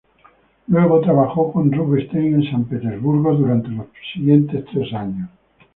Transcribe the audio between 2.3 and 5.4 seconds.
en San Petersburgo durante los próximos tres años.